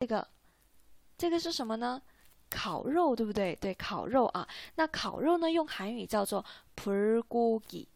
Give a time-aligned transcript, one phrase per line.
[0.00, 0.26] 这个
[1.18, 2.00] 这个是什么呢？
[2.48, 3.54] 烤肉，对不对？
[3.60, 4.48] 对，烤肉啊。
[4.76, 6.42] 那烤肉呢，用韩语叫做
[6.74, 7.86] prugogi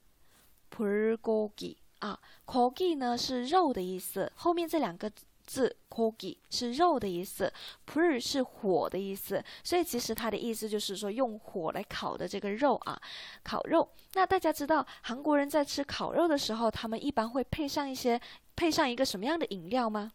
[0.71, 5.11] prugogi 啊，gogi 呢是肉的意思，后面这两个
[5.47, 7.51] 字 gogi 是肉的意思
[7.87, 13.01] ，pru 是火的意思，所以其实它的意思就是说用火来烤的这个肉啊，
[13.43, 13.89] 烤肉。
[14.13, 18.21] 那大家知道韩国人在吃烤肉的时候，他们一般会配上一些，
[18.55, 20.13] 配上一个什么样的饮料吗？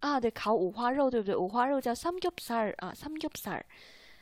[0.00, 1.34] 啊，对，烤五花肉，对不对？
[1.34, 3.64] 五花肉叫삼겹살啊，삼겹살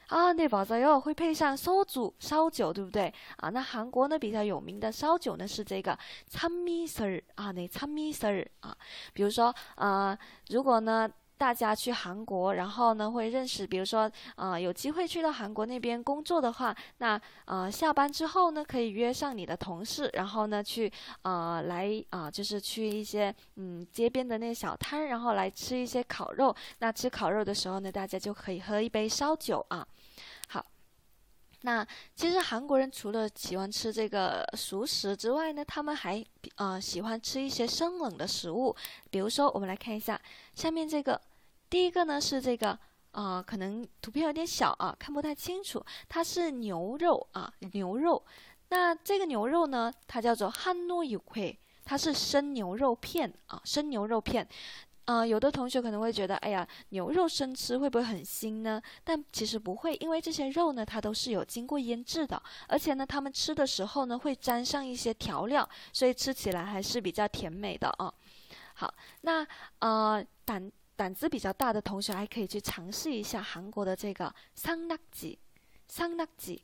[0.08, 3.12] 啊，对，맞아 요， 会配上烧酒，烧酒，对不对？
[3.36, 5.98] 啊，那韩国呢比较有名的烧酒呢是这个
[6.30, 8.76] 참미슬啊，那참미슬啊，
[9.12, 11.10] 比如说啊，如果呢。
[11.39, 26.53] 大家去韩国，然后呢会认识，比如说，啊，有机会去到韩国那边工作的话，那啊下班之后呢，可以约上你的同事，然后呢去啊来啊就是去一些嗯街边的那些小摊，然后来吃一些烤肉。
[26.79, 29.87] 那吃烤肉的时候呢，大家就可以喝一杯烧酒啊。
[30.49, 30.65] 好，
[31.61, 36.21] 那其实韩国人除了喜欢吃这个熟食之外呢，他们还
[36.55, 38.75] 啊喜欢吃一些生冷的食物，
[39.09, 40.19] 比如说我们来看一下
[40.53, 41.21] 下面这个。
[41.69, 42.77] 第一个呢是这个
[43.11, 45.83] 啊，可能图片有点小啊，看不太清楚。
[46.07, 48.23] 它是牛肉啊，牛肉。
[48.69, 54.47] 那这个牛肉呢，它叫做汉诺有회它是生牛肉片啊，生牛肉片。
[55.05, 58.79] 啊，有的同学可能会觉得，哎呀，牛肉生吃会不会很腥呢？
[59.03, 68.13] 但其实不会，因为这些肉呢，它都是有经过腌制的，而且呢，他们吃的时候呢，会沾上一些调料，所以吃起来还是比较甜美的啊。
[68.75, 69.45] 好，那
[69.79, 70.71] 呃胆。
[70.99, 75.39] 胆子比较大的同学还可以去尝试一下韩国的这个桑拿鸡，
[75.87, 76.61] 桑拿鸡。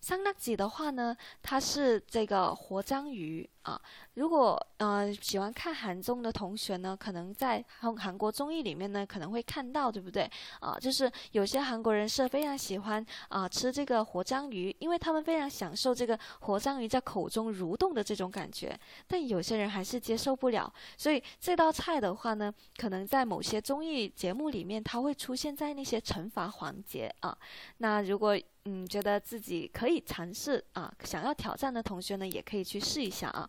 [0.00, 3.80] 桑拿鸡的话呢，它是这个活章鱼啊。
[4.14, 10.78] 如果呃喜欢看韩综的同学呢，可能在韩韩国综艺里面呢，可能会看到，对不对啊？
[10.78, 18.78] 就是有些韩国人是非常喜欢啊吃这个活章鱼，因为他们非常享受这个活章鱼在口中蠕动的这种感觉。
[19.06, 27.36] 但有些人还是接受不了，所以这道菜的话呢，可能在某些综艺节目里面，它会出现在那些惩罚环节啊。
[27.78, 33.48] 那如果嗯，觉得自己可以尝试啊，想要挑战的同学呢，也可以去试一下啊。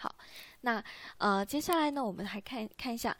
[0.00, 0.14] 好，
[0.62, 0.82] 那
[1.18, 3.14] 呃，接下来呢，我们还看看一下，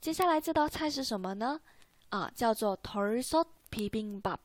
[0.00, 1.60] 接下来这道菜是什么呢？
[2.08, 4.40] 啊，叫做 t o r s o t p i b i n b a p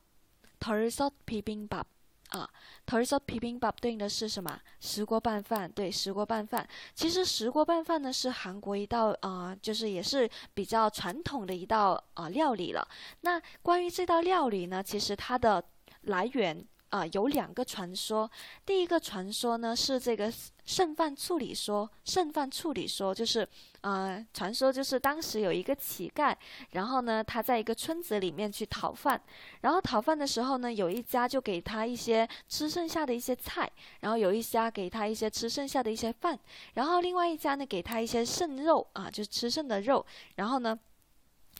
[0.60, 2.50] t o r s o t p i b i n b a p 啊
[2.84, 4.60] t o r s o t p i b i n b a p 对应的是什么？
[4.78, 6.68] 石锅拌饭，对，石锅拌饭。
[6.94, 12.86] 其实石锅拌饭呢是韩国一道啊、呃，就是也是比较传统的一道啊、呃、料理了。
[13.22, 15.64] 那关于这道料理呢，其实它的
[16.02, 16.62] 来源
[16.94, 18.30] 啊，有两个传说。
[18.64, 20.32] 第一个传说呢是这个
[20.64, 23.44] 剩饭处理说，剩饭处理说就是，
[23.80, 26.32] 呃，传说就是当时有一个乞丐，
[26.70, 29.20] 然后呢他在一个村子里面去讨饭，
[29.62, 33.68] 然后讨饭的时候呢，有一家就给他一些吃剩下的一些菜，
[33.98, 36.38] 然后有一家给他一些吃剩下的一些饭，
[36.74, 40.06] 然后另外一家呢给他一些剩肉啊，就是吃剩的肉，
[40.36, 40.78] 然后呢。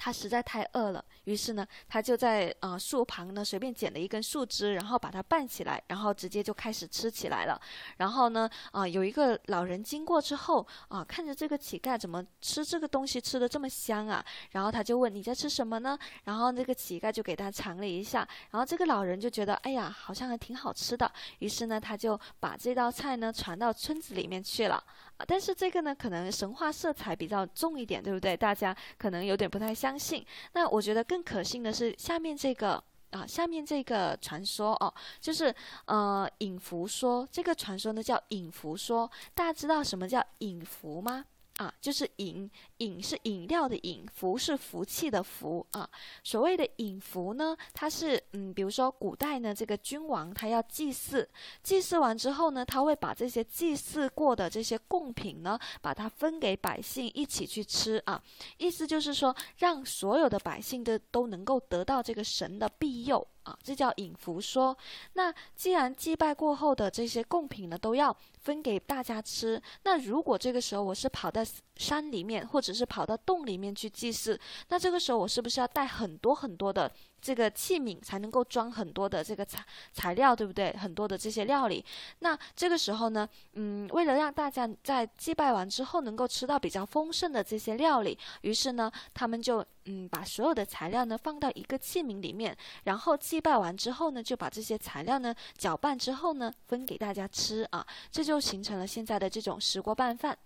[0.04, 7.58] 他实在太饿了，于是呢，他就在啊树旁呢随便捡了一根树枝，然后把它拌起来，然后直接就开始吃起来了。
[7.96, 15.98] 然后呢，啊有一个老人经过之后啊，看着这个乞丐怎么吃这个东西吃的这么香啊，然后他就问你在吃什么呢？
[16.24, 24.84] 然后那个乞丐就给他尝了一下，然后这个老人就觉得哎呀好像还挺好吃的，于是呢他就把这道菜呢传到村子里面去了。
[25.16, 28.36] 啊但是这个呢，可能神话色彩比较重一点，对不对？
[28.36, 30.24] 大家可能有点不太相信。
[30.52, 35.54] 那我觉得更可信的是下面这个啊，下面这个传说哦，就是
[35.86, 37.26] 呃隐伏说。
[37.30, 41.24] 这个传说呢叫隐伏说，大家知道什么叫隐伏吗？
[41.56, 45.88] 啊，就是饮饮是饮料的饮，福是福气的福啊。
[46.22, 51.28] 所谓的饮福呢，它是嗯，比如说古代呢，这个君王他要祭祀，
[51.62, 58.22] 祭祀完之后呢，他会把这些祭祀过的这些贡品呢，把它分给百姓一起去吃啊。
[58.58, 63.26] 意思就是说，让所有的百姓的都能够得到这个神的庇佑。
[63.44, 64.76] 啊，这叫引福说。
[65.14, 71.40] 那既然祭拜过后的这些贡品呢，都要分给大家吃，那如果这个时候我是跑到
[71.76, 74.38] 山里面，或者是跑到洞里面去祭祀，
[74.68, 76.90] 那这个时候我是不是要带很多很多的？
[77.24, 80.76] 这个器皿才能够装很多的这个材材料，对不对？
[80.76, 81.82] 很多的这些料理。
[82.18, 92.54] 那这个时候呢，嗯，为了让大家在祭拜完之后能够吃到比较丰盛的这些料理，于是呢，他们就嗯把所有的材料呢放到一个器皿里面，
[92.84, 100.36] 然后祭拜完之后呢，就把这些材料呢搅拌之后呢分给大家吃啊，这就形成了现在的这种石锅拌饭。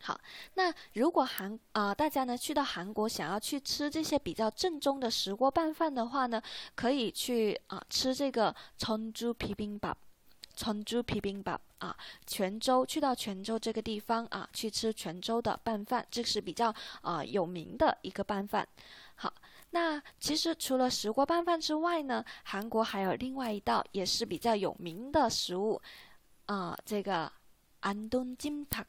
[0.00, 0.18] 好，
[0.54, 6.40] 那如果韩啊大家呢去到韩国，想要去吃这些比较正宗的石锅拌饭的话呢，
[6.74, 9.94] 可以去啊吃这个春珠皮冰밥
[10.54, 11.96] 春珠皮冰밥啊，
[12.26, 18.66] 泉州去到泉州这个地方啊，去吃泉州的拌饭，这是比较啊有名的一个拌饭。
[19.16, 19.32] 好，
[19.70, 25.80] 那其实除了石锅拌饭之外呢，韩国还有另外一道也是比较有名的食物
[26.46, 27.30] 啊，这个
[27.80, 28.84] 安东金塔。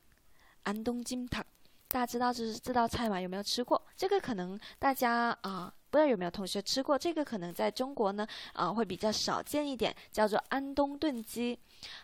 [0.63, 1.43] 安东金塔，
[1.87, 3.19] 大家知道这是这道菜吗？
[3.19, 3.81] 有没有吃过？
[3.95, 6.97] 这个可能大家啊，不知道有没有同学吃过？
[6.97, 11.57] 这个可能在中国呢啊会比较少见一点，叫做安东炖鸡。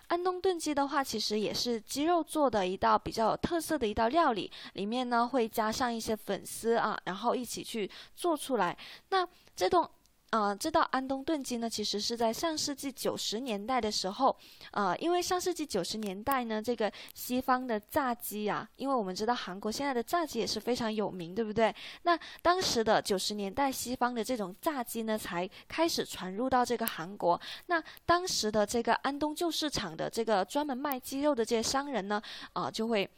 [0.07, 8.77] 安东炖鸡的话，其实也是鸡肉做的一道比较有特色的一道料理，里面呢会加上一些粉丝啊，然后一起去做出来。
[9.09, 9.89] 那这种。
[10.35, 14.35] 呃，这道安东炖鸡呢，其实是在上世纪九十年代的时候，
[14.71, 21.73] 呃，因为上世纪九十年代呢，这个西方的炸鸡啊，因为我们知道韩国现在的炸鸡也是非常有名，对不对？
[22.03, 27.39] 那当时的九十年代，西方的这种炸鸡呢，才开始传入到这个韩国。
[27.67, 32.21] 那当时的这个安东旧市场的这个专门卖鸡肉的这些商人呢，
[32.51, 33.09] 啊，就会。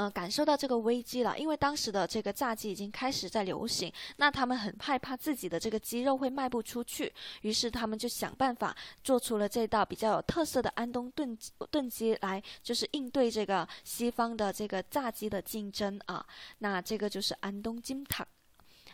[0.00, 7.12] 呃，感受到这个危机了，因为当时的这个炸鸡已经开始在流行，那他们很害怕自己的这个鸡肉会卖不出去，
[7.42, 8.74] 于是他们就想办法
[9.04, 11.36] 做出了这道比较有特色的安东炖
[11.70, 16.24] 炖鸡来，就是应对这个西方的这个炸鸡的竞争啊。
[16.60, 18.26] 那这个就是安东金塔。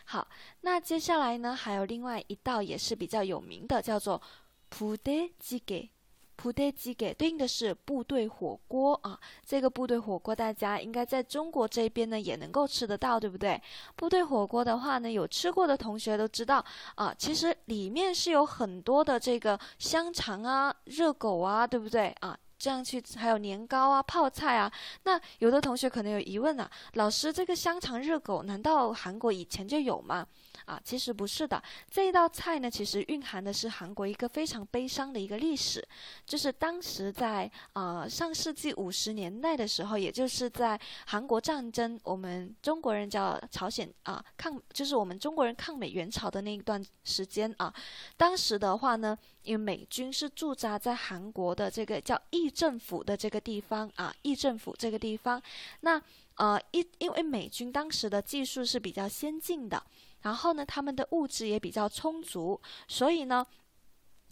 [0.03, 0.27] 好，
[0.59, 4.21] 那接下来呢，还有另外一道也是比较有名的，叫做
[4.67, 5.89] 普德鸡给。
[6.37, 13.59] 部队鸡给对应的是部队火锅啊，这个部队火锅大家应该在中国这边呢也能够吃得到，对不对？
[13.95, 16.63] 部队火锅的话呢，有吃过的同学都知道
[16.95, 22.37] 啊，其实里面是有很多的这个香肠啊、热狗啊，对不对啊？
[22.57, 24.71] 这样去还有年糕啊、泡菜啊。
[25.03, 30.25] 那有的同学可能有疑问啊，老师，这个香肠、热狗难道韩国以前就有吗？
[30.65, 31.61] 啊，其实不是的。
[31.89, 35.87] 这一道菜呢，其实蕴含的是韩国一个非常悲伤的一个历史，
[36.25, 47.73] 就是当时在啊上世纪五十年代的时候，也就是在韩国战争，我们中国人叫朝鲜啊抗，就是我们中国人抗美援朝的那一段时间啊。
[48.17, 49.17] 当时的话呢，
[49.47, 55.41] 因为美军是驻扎在韩国的这个叫义政府的这个地方啊，义政府这个地方，
[55.79, 56.01] 那
[56.35, 59.81] 呃一因为美军当时的技术是比较先进的。
[60.21, 63.47] 然后呢，他们的物质也比较充足，所以呢。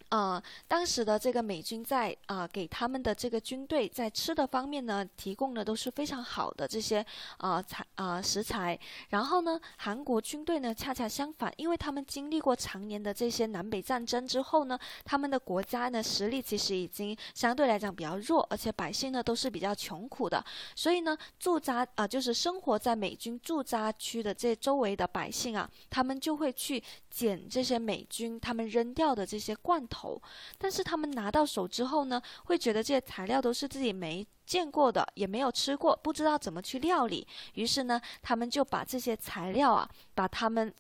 [0.10, 7.06] 呃，当时的这个美军在啊给他们的这个军队在吃的方面呢，提供的都是非常好的这些
[7.38, 8.80] 啊材啊食材。
[9.10, 20.44] 然后呢，韩国军队呢恰恰相反，因为他们经历过常年的这些南北战争之后呢，他们的国家呢实力其实已经相对来讲比较弱，而且百姓呢都是比较穷苦的。
[20.75, 26.81] 所以呢，驻扎啊就是生活在美军驻扎区的这周围的百姓啊，他们就会去
[27.16, 30.22] 捡这些美军他们扔掉的这些罐头。
[30.58, 37.26] 但是他们拿到手之后呢，会觉得这些材料都是自己没见过的，也没有吃过，不知道怎么去料理。
[37.54, 40.74] 于是呢，他们就把这些材料啊，把他们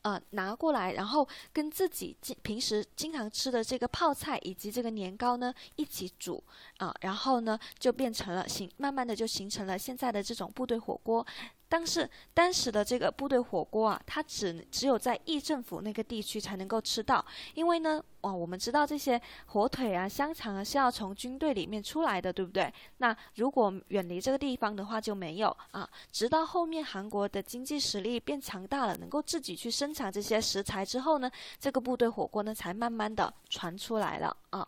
[0.00, 6.42] 呃拿过来，然后跟自己平时经常吃的这个泡菜以及这个年糕呢一起煮
[6.78, 11.26] 啊，然后呢就变成了形，慢慢的就形成了现在的这种部队火锅。
[11.70, 17.24] 但是当时的这个部队火锅啊，它只只有在义政府那个地区才能够吃到，
[17.54, 22.74] 因为呢，哦，我们知道这些火腿啊、香肠啊是要从军队里面出来的，对不对？
[22.98, 25.88] 那如果远离这个地方的话就没有啊。
[26.10, 34.66] 直到后面韩国的经济实力变强大了，能够自己去生产这些食材之后呢，这个部队火锅呢才慢慢的传出来了啊。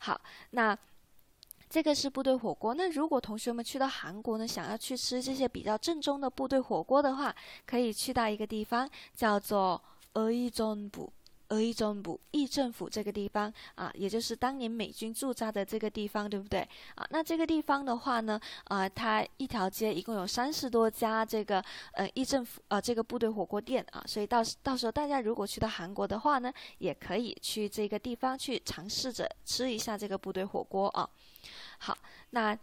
[0.00, 0.76] 好，那。
[1.68, 2.74] 这个是部队火锅。
[2.74, 7.34] 那如果同学们去到韩国呢，想要去吃这些比较正宗的部队火锅的话，
[7.66, 9.82] 可以去到一个地方，叫做
[10.14, 11.12] 俄义中部。
[11.48, 16.60] 俄义中部义政府这个地方啊，也就是当年美军驻扎的这个地方，对不对？
[16.94, 21.62] 啊，那这个地方的话呢，啊，它一条街一共有三十多家这个
[21.92, 31.08] 呃义政府呃这个部队火锅店啊，所以到到时候大家如果去到韩国的话呢，也可以去这个地方去尝试着吃一下这个部队火锅啊。
[31.78, 31.96] 好，
[32.30, 32.58] 那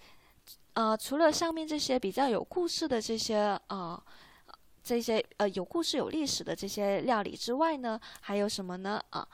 [0.74, 4.04] 呃，除了上面这些比较有故事的这些呃
[4.84, 9.02] 这些呃有故事有历史的这些料理之外呢，还有什么呢？
[9.12, 9.26] 啊，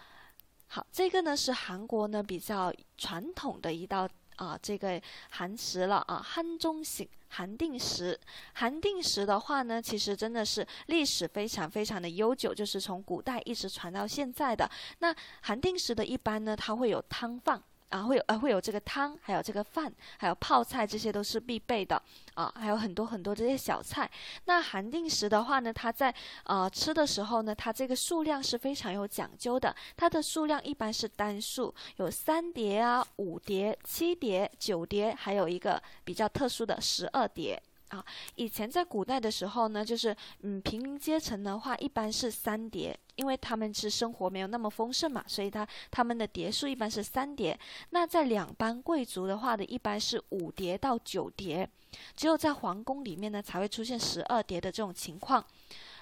[0.67, 5.01] 好，这个呢是韩国呢比较传统的一道啊这个
[5.31, 8.17] 韩食了啊，韩中型韩定食。
[8.53, 14.69] 韩定食的话呢，其实真的是历史非常非常的悠久，就是从古代一直传到现在的。
[14.99, 17.61] 那韩定食的一般呢，它会有汤饭。
[17.89, 22.01] 啊，会有呃会有这个汤，还有这个饭，还有泡菜，这些都是必备的
[22.35, 24.09] 啊，还有很多很多这些小菜。
[24.45, 37.61] 那寒定食的话呢，它在呃吃的时候呢，它这个数量是非常有讲究的，它的数量一般是单数，有三碟啊、五碟、七碟、九碟，还有一个比较特殊的十二碟。
[37.89, 38.03] 啊，
[38.35, 47.59] 以前在古代的时候呢，就是嗯，平民阶层的话一般是三叠，因为他们是生活没有那么丰盛嘛，所以他他们的叠数一般是三叠。
[47.89, 51.69] 那在两班贵族的话呢，一般是五叠到九叠，
[52.15, 55.45] 只有在皇宫里面呢才会出现十二叠的这种情况，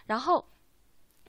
[0.05, 0.45] 然后。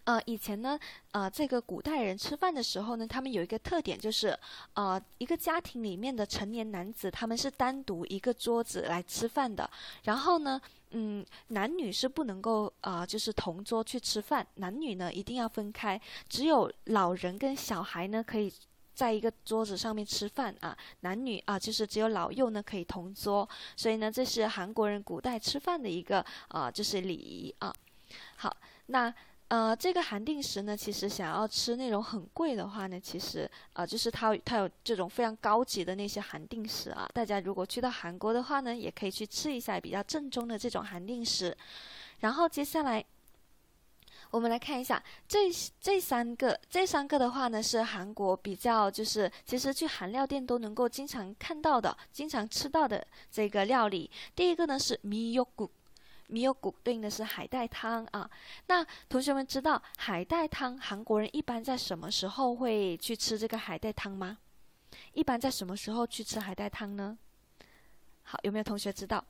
[0.09, 4.35] 呃，以前呢，呃，这个古代人吃饭的时候呢，他们有一个特点，就是，
[4.73, 9.69] 呃，一个家庭里面的成年男子，他们是单独一个桌子来吃饭的。
[10.05, 10.59] 然后呢，
[10.93, 18.51] 嗯，男女是不能够啊，就是同桌去吃饭，男女呢一定要分开，只有老人跟小孩呢可以
[18.95, 23.47] 在一个桌子上面吃饭啊，男女啊，就是只有老幼呢可以同桌。
[23.77, 27.71] 所以呢，这是韩国人古代吃饭的一个啊，就是礼仪啊。
[28.37, 29.15] 好，那。
[29.49, 37.09] 呃，这个韩定食呢，其实想要吃那种很贵的话呢，其实呃，就是它它有这种非常高级的那些韩定食啊。
[37.15, 41.57] 大家如果去到韩国的话呢，也可以去吃一下比较正宗的这种韩定食。
[42.21, 43.03] 然后接下来，
[44.31, 45.51] 我们来看一下这
[45.81, 54.11] 这三个，这三个的话呢，是韩国比较就是其实去韩料店都能够经常看到的、经常吃到的这个料理。
[54.37, 55.71] 第一个呢是米油骨。
[56.29, 58.31] 米有谷对应的是海带汤啊。
[58.69, 64.39] 那同学们知道海带汤韩国人一般在什么时候会去吃这个海带汤吗？
[65.13, 67.19] 一般在什么时候去吃海带汤呢？
[68.23, 69.25] 好，有没有同学知道？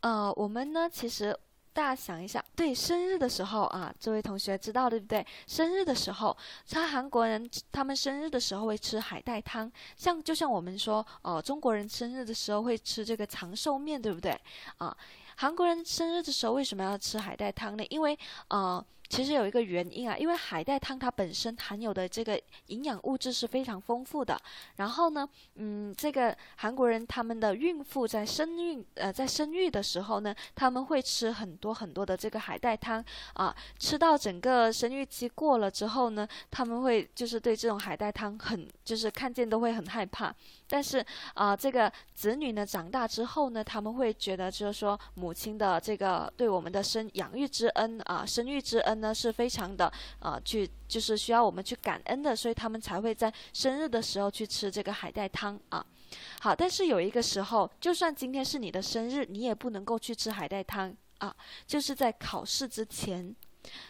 [0.00, 1.38] 呃，我们呢，其实。
[1.76, 5.24] 大家想一想，对生日的时候啊，这位同学知道对不对？
[5.46, 6.34] 生日的时候，
[6.70, 14.40] 他韩国人他们生日的时候会吃海带汤，像就像我们说，哦，中国人生日的时候会吃这个长寿面，对不对？
[14.78, 14.96] 啊，
[15.36, 17.84] 韩国人生日的时候为什么要吃海带汤呢？
[17.90, 18.18] 因为
[18.48, 18.82] 呃。
[19.08, 24.38] 其实有一个原因啊，因为海带汤它本身含有的这个营养物质是非常丰富的。
[24.76, 40.34] 然后呢，嗯，这个韩国人他们的孕妇在生孕呃在生育的时候呢，他们会吃很多很多的这个海带汤啊，吃到整个生育期过了之后呢，他们会就是对这种海带汤很就是看见都会很害怕。
[40.68, 55.84] 但是啊，这个子女呢长大之后呢，他们会觉得就是说母亲的这个对我们的生养育之恩啊，生育之恩呢是非常的啊，去就是需要我们去感恩的，所以他们才会在生日的时候去吃这个海带汤啊。
[56.40, 61.34] 好，但是有一个时候，就算今天是你的生日，你也不能够去吃海带汤啊，
[61.66, 63.34] 就是在考试之前，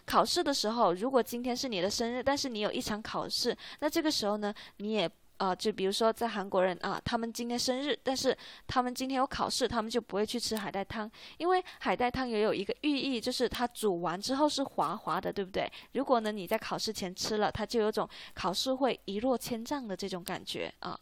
[0.04, 5.10] 考试的时候，如果今天是你的生日，但是你有一场考试，那这个时候呢，你也。
[5.38, 15.70] 啊，就比如说在韩国人啊，他们今天生日，但是他们今天有考试，他们就不会去吃海带汤，因为海带汤也有一个寓意，就是它煮完之后是滑滑的，对不对？
[15.92, 20.98] 如果呢你在考试前吃了，它就有种考试会一落千丈的这种感觉啊。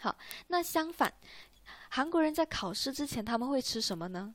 [0.00, 0.16] 好，
[0.48, 1.12] 那相反，
[1.90, 4.34] 韩国人在考试之前他们会吃什么呢？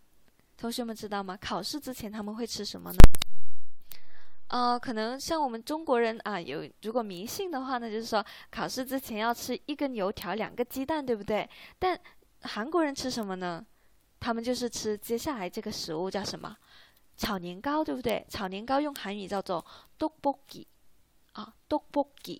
[0.55, 1.37] 同学们知道吗？
[1.41, 2.97] 考试之前他们会吃什么呢？
[4.53, 11.49] 呃，可能像我们中国人啊，有如果迷信的话呢，就是说考试之前要吃一根油条、两个鸡蛋，对不对？
[11.79, 11.99] 但
[12.41, 13.65] 韩国人吃什么呢？
[14.19, 16.55] 他们就是吃接下来这个食物叫什么？
[17.17, 18.23] 炒年糕，对不对？
[18.29, 19.65] 炒年糕用韩语叫做
[19.97, 20.67] “떡볶이”，
[21.33, 22.39] 啊，떡볶 이。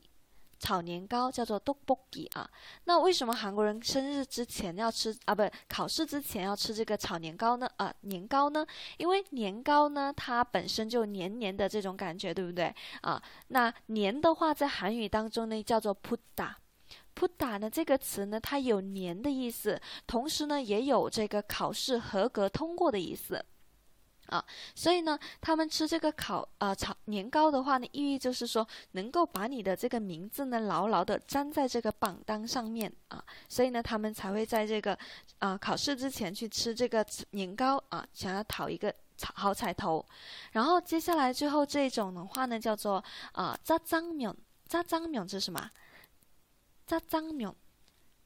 [0.64, 2.50] 炒年糕叫做 dokbogi 啊，
[2.86, 5.36] 那为什么韩国人生日之前要吃啊？
[5.36, 7.70] 不，考试之前要吃这个炒年糕呢？
[7.76, 8.66] 啊，年糕呢？
[8.96, 12.74] 因为年糕呢，它本身就黏黏的这种感觉，对不对？
[13.02, 19.78] 啊，那黏的话，在韩语当中呢，叫做 putda，putda 呢这个词呢，它有黏的意思，
[20.08, 23.44] 同时呢，也有这个考试合格通过的意思。
[24.28, 34.98] 啊，所以呢，他们吃这个烤呃炒年糕的话呢，寓意就是说能够把你的这个名字呢牢牢的粘在这个榜单上面啊，所以呢，他们才会在这个
[35.40, 38.94] 啊考试之前去吃这个年糕啊，想要讨一个
[39.36, 40.04] 好彩头。
[40.54, 43.04] 然后接下来最后这种的话呢，叫做
[43.34, 44.34] 啊炸酱面，
[44.68, 45.70] 炸酱面是什么？
[46.88, 47.54] 炸酱面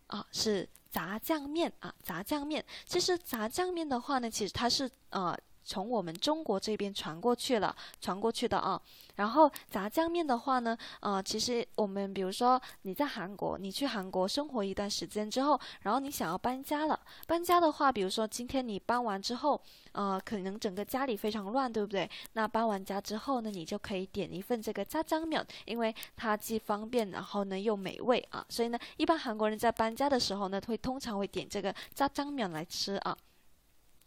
[0.05, 2.63] 啊，是炸酱面啊，炸酱面。
[2.85, 5.35] 其实炸酱面的话呢，其实它是呃。
[5.67, 8.81] 从我们中国这边传过去了，传过去的啊。
[9.15, 16.97] 然后炸酱面的话呢，呃，其实我们比如说你在韩国，你去韩国生活一段时间之后，然后你想要搬家了，
[17.27, 19.59] 搬家的话，比如说今天你搬完之后，
[19.91, 22.09] 呃，可能整个家里非常乱，对不对？
[22.33, 33.17] 那搬完家之后呢，你就可以点一份这个炸酱面，因为它既方便，然后呢又美味啊，所以呢，一般韩国人在搬家的时候呢，会通常会点这个炸酱面来吃啊。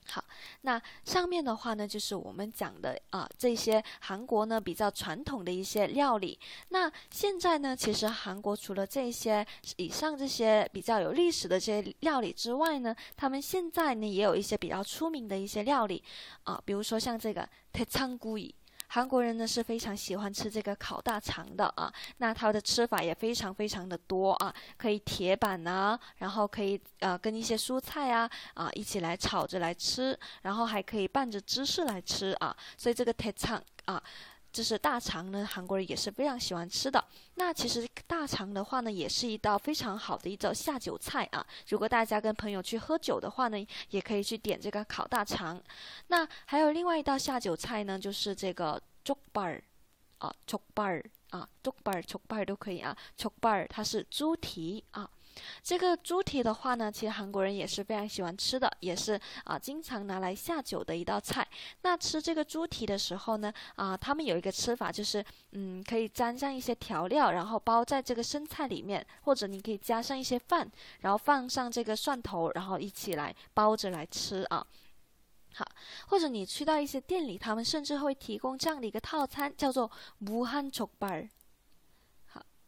[0.09, 0.23] 好，
[0.61, 6.39] 那上面的话呢，就是我们讲的啊，这些韩国呢比较传统的一些料理。
[6.69, 9.45] 那现在呢，其实韩国除了这些
[9.77, 16.03] 以上这些比较有历史的这些料理之外呢，他们现在呢也有一些比较出名的一些料理
[16.43, 18.53] 啊，比如说像这个태창구 이。
[18.92, 34.02] 韩国人呢是非常喜欢吃这个烤大肠的啊，那它的吃法也非常非常的多啊，可以铁板呐，然后可以呃跟一些蔬菜啊啊一起来炒着来吃，然后还可以拌着芝士来吃啊，所以这个铁肠啊，
[34.52, 37.02] 这是大肠呢韩国人也是非常喜欢吃的。
[37.34, 41.44] 那其实大肠的话呢也是一道非常好的一道下酒菜啊。
[41.68, 45.62] 如果大家跟朋友去喝酒的话呢也可以去点这个烤大肠。
[46.08, 49.60] 那还有另外一道下酒菜呢就是这个 chop bar
[50.18, 52.96] 啊 chop bar 啊 chop bar chop bar 都可以啊。
[53.16, 55.08] chop bar 它是猪蹄啊
[55.62, 61.46] 这个猪蹄的话呢，其实韩国人也是非常喜欢吃的，也是啊，经常拿来下酒的一道菜。
[61.82, 70.70] 那吃这个猪蹄的时候呢，啊，他们有一个吃法，就是嗯，可以沾上一些调料，然后包在这个生菜里面，或者你可以加上一些饭，
[71.00, 74.66] 然后放上这个蒜头，然后一起来包着来吃啊。
[75.54, 75.66] 好，
[76.06, 79.90] 或者你去到一些店里，他们甚至会提供这样的一个套餐，叫做
[80.28, 80.70] 武汉。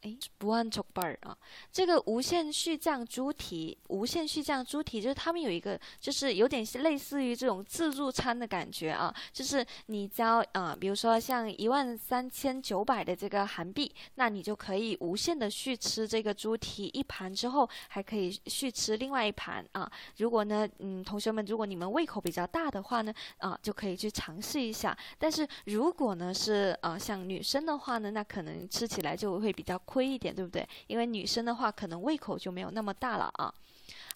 [0.02, 1.36] 哎，不按족발啊，
[1.70, 19.88] 这个无限续酱猪蹄，无限续酱猪蹄就是他们有一个，就是有点类似于这种自助餐的感觉啊，就是你交啊，比如说像一万三千九百的这个韩币，那你就可以无限的续吃这个猪蹄一盘之后，还可以续吃另外一盘啊。
[20.16, 24.98] 如果呢，嗯，同学们，如果你们胃口比较大的话呢，啊，就可以去尝试一下。
[25.16, 29.80] 但是如果呢是啊像女生的话呢，那可能吃起来就会比较。
[29.92, 30.66] 亏一点，对不对？
[30.86, 33.52] 因为女生的话，可能胃口就没有那么大了啊。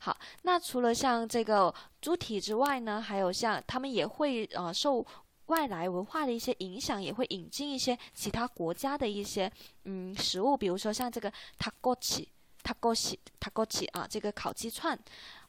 [0.01, 5.05] 好，那除了像这个猪蹄之外呢，还有像他们也会呃受
[5.47, 9.51] 外来文化的一些影响，也会引进一些其他国家的一些
[9.85, 12.29] 嗯食物，比如说像这个塔锅起、
[12.63, 14.99] 塔锅起、塔锅起啊，这个烤鸡串。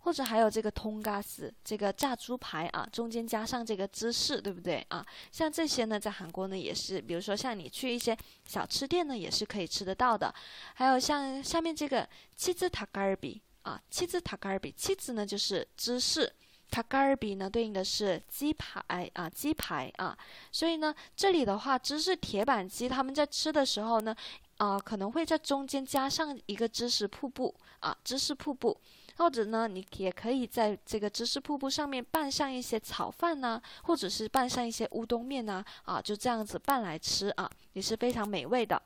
[0.07, 5.05] 或者还有这个通嘎斯，这个炸猪排啊，中间加上这个芝士，对不对啊？
[5.33, 10.33] 像这些呢，在韩国呢也是，比如说像你去一些小吃店呢，也是可以吃得到的。
[10.75, 16.31] 还有像下面这个七字塔嘎尔比啊，七字塔嘎尔比，七字呢就是芝士。
[16.71, 18.81] 塔嘎尔比呢，对应的是鸡排
[19.13, 20.17] 啊，鸡排啊，
[20.53, 24.15] 所以呢，这里的话，芝士铁板鸡，他们在吃的时候呢，
[24.55, 28.79] 啊，可能会在中间加上一个芝士瀑布啊，芝士瀑布。
[29.17, 38.81] 或者呢，你也可以在这个芝士瀑布上面拌上一些炒饭呐、或者是拌上一些乌冬面呐、啊，就这样子拌来吃啊，也是非常美味的。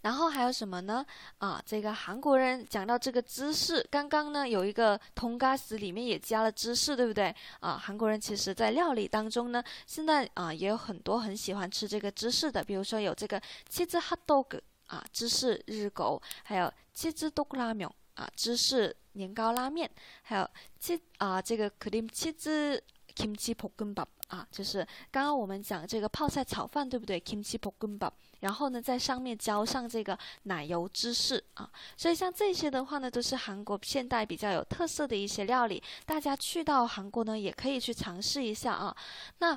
[0.00, 1.06] 然后还有什么呢？
[1.38, 7.34] 啊，这个韩国人讲到这个芝士，刚刚呢有一个通嘎斯里面也加了芝士，对不对？
[7.60, 19.90] 啊，韩国人其实在料理当中呢，现在啊也有很多很喜欢吃这个芝士的，比如说有这个七只 hot dog 啊芝士日狗，还有七只豆拉面啊芝士年糕拉面
[20.22, 20.48] 还有
[20.78, 22.82] 这啊这个可丽饼起司
[23.14, 35.82] kimchi pong 根宝啊就是刚刚我们讲这个泡菜炒饭对不对？kimchi pong 根宝然后呢在上面浇上这个奶油芝士啊所以像这些的话呢都是韩国现代比较有特色的一些料理。
[36.06, 38.96] 大家去到韩国呢也可以去尝试一下啊。
[39.38, 39.56] 那